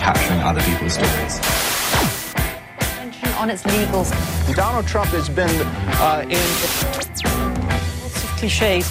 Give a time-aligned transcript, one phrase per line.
[0.00, 1.36] capturing other people's stories.
[3.40, 4.12] on its legals.
[4.54, 5.48] Donald Trump has been
[5.96, 6.44] uh, in.
[6.92, 8.86] Lots of cliches.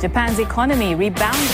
[0.00, 1.50] Japan's economy rebounded.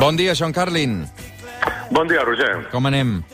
[0.00, 1.08] Bon dia, Sean Carlin.
[1.90, 2.68] Bon dia, Roger.
[2.70, 3.24] Com anem?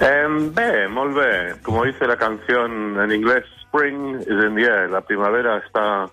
[0.00, 1.54] Eh, bé, molt bé.
[1.62, 4.90] Como dice la canción en inglés, Spring is in the air.
[4.90, 6.06] La primavera está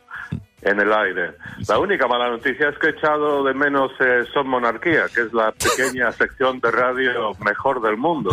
[0.70, 1.34] en el aire.
[1.68, 5.34] La única mala noticia es que he echado de menos eh, Son Monarquía, que es
[5.34, 8.32] la pequeña sección de radio mejor del mundo.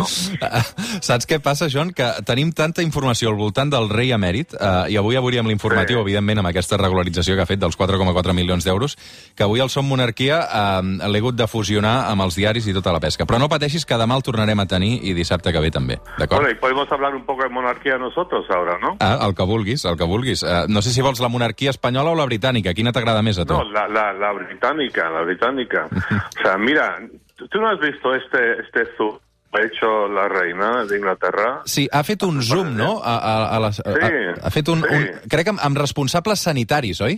[1.01, 1.91] Saps què passa, John?
[1.95, 6.01] Que tenim tanta informació al voltant del rei emèrit, eh, i avui obríem l'informatiu, Sí.
[6.01, 8.97] evidentment, amb aquesta regularització que ha fet dels 4,4 milions d'euros,
[9.35, 12.91] que avui el Som Monarquia eh, l'he hagut de fusionar amb els diaris i tota
[12.91, 13.25] la pesca.
[13.25, 16.41] Però no pateixis que demà el tornarem a tenir i dissabte que ve també, d'acord?
[16.41, 18.97] Bueno, y podemos hablar un poco de monarquía nosotros ahora, ¿no?
[18.99, 20.43] Ah, el que vulguis, el que vulguis.
[20.43, 22.73] Eh, no sé si vols la monarquia espanyola o la britànica.
[22.73, 23.53] Quina t'agrada més a tu?
[23.53, 25.87] No, la, la, la británica, la británica.
[25.91, 26.99] O sea, mira,
[27.35, 29.19] ¿tú tú no has visto este, este zoom
[29.55, 31.61] ha hecho la reina de Inglaterra?
[31.65, 33.01] Sí, ha fet un zoom, no?
[33.03, 34.95] A, a, a les, Sí, ha fet un, sí.
[34.95, 35.05] un...
[35.31, 37.15] Crec que amb, amb responsables sanitaris, oi?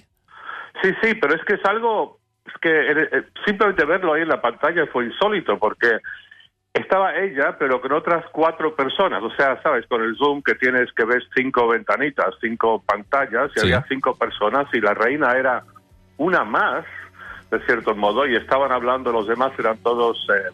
[0.83, 4.39] Sí, sí, pero es que es algo, es que eh, simplemente verlo ahí en la
[4.41, 5.97] pantalla fue insólito porque
[6.77, 9.21] estaba ella, pero con otras cuatro personas.
[9.23, 13.59] O sea, sabes, con el zoom que tienes que ves cinco ventanitas, cinco pantallas, y
[13.59, 13.65] Sí.
[13.67, 15.63] había cinco personas y la reina era
[16.17, 16.85] una más,
[17.51, 20.49] de cierto modo, y estaban hablando, los demás eran todos eh,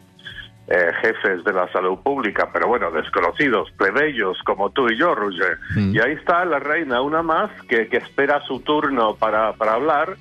[0.67, 5.57] eh, jefes de la salud pública, pero bueno, desconocidos, plebeyos como tú y yo, Roger.
[5.75, 5.95] Mm.
[5.95, 10.15] Y ahí está la reina, una más, que, que espera su turno para, para hablar.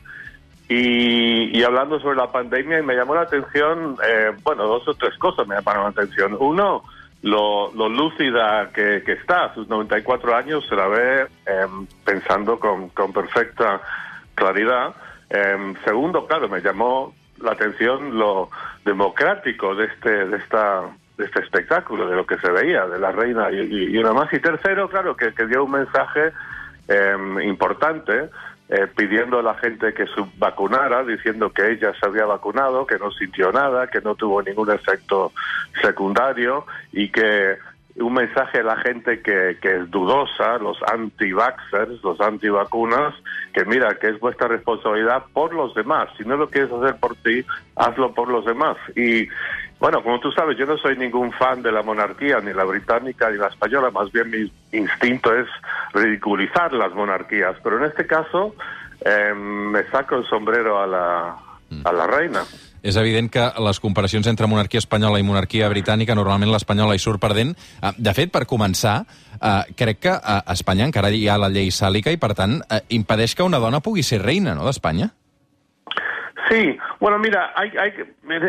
[0.75, 5.17] Y, hablando sobre la pandemia, y me llamó la atención, eh, bueno, dos o tres
[5.19, 6.35] cosas me llamaron la atención.
[6.39, 6.83] Uno,
[7.23, 12.59] lo, lo lúcida que, que está, a sus 94 años, se la ve em, pensando
[12.59, 13.83] con, perfecta
[14.35, 14.95] claridad.
[15.29, 18.49] Em, segundo, claro, me llamó la atención lo
[18.85, 20.83] democrático de este, de esta
[21.19, 24.15] de este espectáculo, de lo que se veía, de la reina y, y, y una
[24.15, 24.33] más.
[24.33, 26.33] Y tercero, claro, que, que dio un mensaje
[26.89, 28.31] em, importante
[28.75, 32.99] eh, pidiendo a la gente que se vacunara, diciendo que ella se había vacunado, que
[32.99, 35.31] no sintió nada, que no tuvo ningún efecto
[35.83, 37.59] secundario y que
[37.97, 43.15] un mensaje a la gente que, es dudosa, los anti-vaxxers, los antivacunas,
[43.53, 46.09] que mira, que es vuestra responsabilidad por los demás.
[46.17, 47.45] Si no lo quieres hacer por ti,
[47.77, 48.79] hazlo por los demás.
[48.97, 49.29] Y
[49.79, 53.31] bueno, como tú sabes, yo no soy ningún fan de la monarquía, ni la británica,
[53.31, 55.49] ni la española, más bien mi instinto es
[55.95, 58.55] ridiculizar las monarquías, pero en este caso
[59.05, 61.37] eh, me saco el sombrero a la,
[61.85, 62.45] a la reina.
[62.83, 67.23] És evident que les comparacions entre monarquia espanyola i monarquia britànica, normalment l'espanyola hi surt
[67.23, 67.55] perdent.
[67.55, 69.05] Eh, De fet, per començar,
[69.39, 72.81] eh, crec que a Espanya encara hi ha la llei sàlica i, per tant, eh,
[72.99, 75.13] impedeix que una dona pugui ser reina, no?, d'Espanya.
[76.53, 77.95] Sí, bueno, mira, hay, hay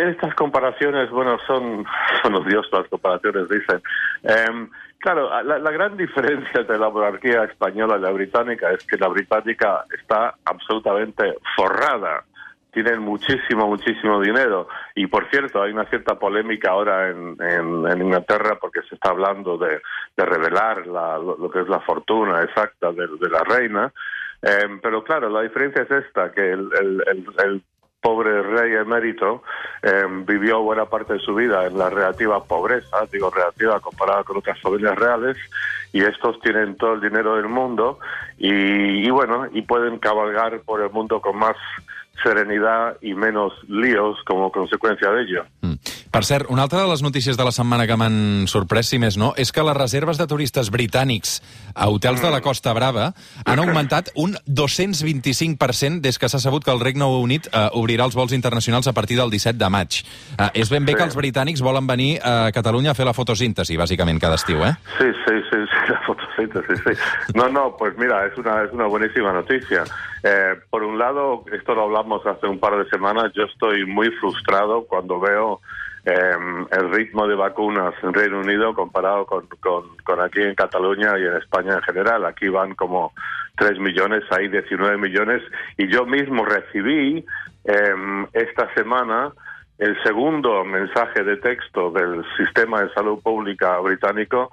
[0.10, 1.86] estas comparaciones, bueno, son,
[2.22, 3.82] son odiosas las comparaciones, dicen.
[4.24, 4.70] Em,
[5.00, 9.08] claro, la, la gran diferencia entre la monarquía española y la británica es que la
[9.08, 12.26] británica está absolutamente forrada.
[12.74, 14.68] Tienen muchísimo, muchísimo dinero.
[14.96, 19.58] Y por cierto, hay una cierta polémica ahora en, en- Inglaterra porque se está hablando
[19.58, 19.80] de,
[20.18, 23.94] de revelar la- lo, que es la fortuna exacta de, la reina.
[24.42, 27.04] Em, pero claro, la diferencia es esta, que el- el-
[27.46, 27.64] el
[28.04, 29.44] pobre rey emérito
[29.82, 34.38] eh, vivió buena parte de su vida en la relativa pobreza, digo relativa comparada con
[34.38, 35.38] otras familias reales,
[35.94, 38.00] y estos tienen todo el dinero del mundo
[38.38, 38.52] y,
[39.08, 41.56] y bueno, y pueden cabalgar por el mundo con más
[42.22, 45.46] serenidad y menos líos como consecuencia de ello.
[45.62, 45.73] Mm.
[46.14, 49.16] Per cert, una altra de les notícies de la setmana que m'han sorprès, si més
[49.18, 51.40] no, és que les reserves de turistes britànics
[51.74, 53.08] a hotels de la Costa Brava
[53.50, 58.14] han augmentat un 225% des que s'ha sabut que el Regne Unit eh, obrirà els
[58.14, 60.04] vols internacionals a partir del 17 de maig.
[60.38, 60.98] Eh, és ben bé Sí.
[61.00, 64.76] que els britànics volen venir a Catalunya a fer la fotosíntesi, bàsicament, cada estiu, eh?
[65.00, 66.94] Sí, sí, sí, sí, la fotosíntesis, sí.
[67.34, 69.84] No, no, pues mira, es una, es una buenísima noticia.
[70.22, 74.12] Eh, por un lado, esto lo hablamos hace un par de semanas, yo estoy muy
[74.22, 75.60] frustrado cuando veo
[76.06, 76.36] eh,
[76.72, 81.24] el ritmo de vacunas en Reino Unido comparado con, con, con aquí en Cataluña y
[81.24, 82.26] en España en general.
[82.26, 83.14] Aquí van como
[83.58, 85.42] 3 millones, hay 19 millones,
[85.78, 87.26] y yo mismo recibí
[87.66, 89.32] eh, esta semana
[89.78, 94.52] el segundo mensaje de texto del sistema de salud pública británico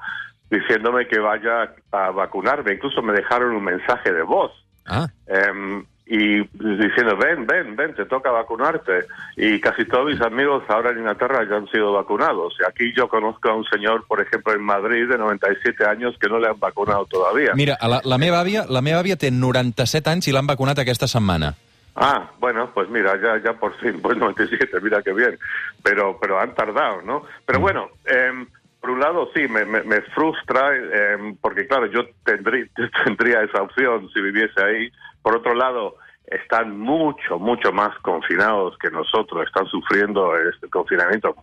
[0.51, 2.75] diciéndome que vaya a vacunarme.
[2.75, 4.53] Incluso me dejaron un mensaje de voz.
[4.87, 9.07] Ah, Em, y diciendo, ven, ven, ven, te toca vacunarte.
[9.37, 12.57] Y casi todos mis amigos ahora en Inglaterra ya han sido vacunados.
[12.59, 16.29] Y aquí yo conozco a un señor, por ejemplo, en Madrid, de 97 años, que
[16.29, 17.53] no le han vacunado todavía.
[17.55, 21.07] Mira, la, la meva àvia, la meva àvia té 97 anys i l'han vacunat aquesta
[21.07, 21.55] setmana.
[21.95, 25.39] Ah, bueno, pues mira, ya, ya por fin, pues 97, mira qué bien.
[25.85, 27.23] Pero, pero han tardado, ¿no?
[27.47, 28.47] Pero bueno, eh,
[28.81, 32.67] por un lado sí, me, me, me frustra, eh, porque claro, yo tendría,
[33.05, 34.91] tendría esa opción si viviese ahí.
[35.23, 35.97] Por otro lado,
[36.31, 41.35] están mucho, mucho más confinados que nosotros, están sufriendo este confinamiento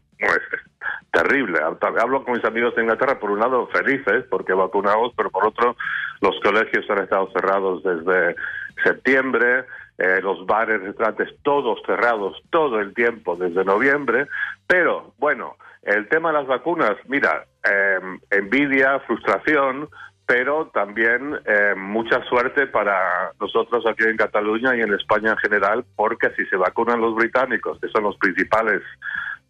[1.12, 1.60] terrible.
[1.62, 5.76] Hablo con mis amigos de Inglaterra, por un lado felices porque vacunados, pero por otro
[6.22, 8.36] los colegios han estado cerrados desde
[8.84, 9.66] septiembre,
[9.98, 14.28] eh, los bares, restaurantes, todos cerrados todo el tiempo desde noviembre,
[14.68, 18.00] pero bueno, el tema de las vacunas, mira, eh,
[18.32, 19.90] envidia, frustración,
[20.28, 25.86] pero también eh, mucha suerte para nosotros aquí en Cataluña y en España en general,
[25.96, 28.82] porque si se vacunan los británicos, que son los principales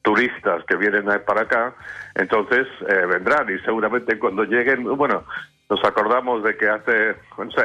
[0.03, 1.73] turistas que vienen para acá,
[2.13, 5.25] entonces eh, vendrán y seguramente cuando lleguen, bueno,
[5.67, 7.15] nos acordamos de que hace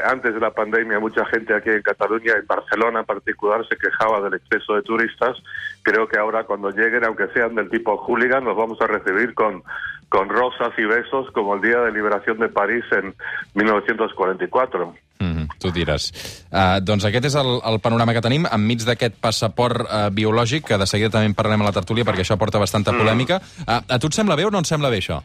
[0.04, 4.22] antes de la pandemia mucha gente aquí en Cataluña, en Barcelona en particular, se quejaba
[4.22, 5.36] del exceso de turistas.
[5.82, 9.62] Creo que ahora cuando lleguen, aunque sean del tipo hooligan, los vamos a recibir con,
[10.12, 13.14] con rosas y besos como el día de liberación de París en
[13.54, 14.94] 1944.
[15.18, 16.12] Mm -hmm, tu diràs.
[16.52, 20.78] Uh, doncs aquest és el, el panorama que tenim enmig d'aquest passaport uh, biològic, que
[20.78, 23.40] de seguida també en parlarem a la tertúlia perquè això porta bastanta polèmica.
[23.66, 25.22] Uh, a tu et sembla bé o no et sembla bé això?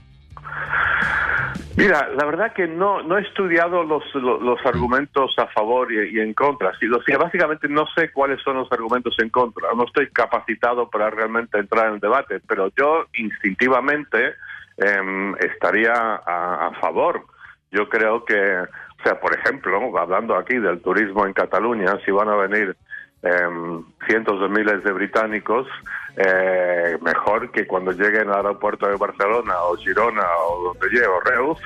[1.75, 6.15] Mira, la verdad que no, no he estudiado los, los, los argumentos a favor y,
[6.15, 6.71] y en contra.
[6.79, 9.67] Sí, o sea, básicamente no sé cuáles son los argumentos en contra.
[9.75, 14.33] No estoy capacitado para realmente entrar en el debate, pero yo instintivamente
[14.77, 17.23] eh, estaría a, a favor.
[17.71, 22.29] Yo creo que, o sea, por ejemplo, hablando aquí del turismo en Cataluña, si van
[22.29, 22.75] a venir
[23.23, 25.67] eh, cientos de miles de británicos,
[26.15, 31.19] eh, mejor que cuando lleguen al aeropuerto de Barcelona o Girona o donde llegue, o
[31.19, 31.59] Reus,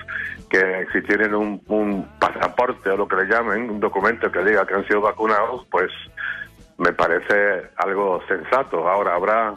[0.49, 4.65] que si tienen un, un, pasaporte o lo que le llamen, un documento que diga
[4.65, 5.91] que han sido vacunados, pues
[6.77, 8.87] me parece algo sensato.
[8.89, 9.53] Ahora habrá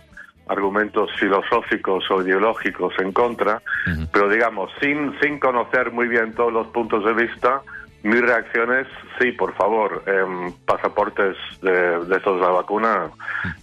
[0.49, 4.09] argumentos filosóficos o ideológicos en contra, uh -huh.
[4.13, 7.63] pero digamos, sin, sin conocer muy bien todos los puntos de vista,
[8.05, 8.87] mi reacción es,
[9.19, 13.11] sí, por favor, eh, pasaportes de, de estos de la vacuna,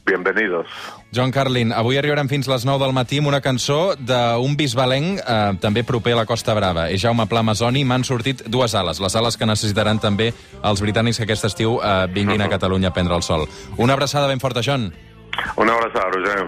[0.04, 0.66] bienvenidos.
[1.13, 5.38] John Carlin, avui arribarem fins les 9 del matí amb una cançó d'un bisbalenc eh,
[5.62, 6.88] també proper a la Costa Brava.
[6.89, 10.31] És Jaume Pla Masoni, m'han sortit dues ales, les ales que necessitaran també
[10.63, 13.45] els britànics que aquest estiu eh, vinguin a Catalunya a prendre el sol.
[13.78, 14.89] Una abraçada ben forta, John.
[15.56, 16.48] Una abraçada, Roger.